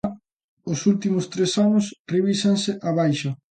[0.71, 3.29] Os últimos tres anos revísanse á baixa.